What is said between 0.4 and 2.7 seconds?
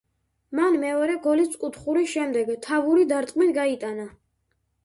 მან მეორე გოლიც კუთხურის შემდეგ,